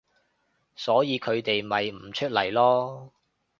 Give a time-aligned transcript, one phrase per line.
[0.75, 3.11] 所以佢哋咪唔出嚟囉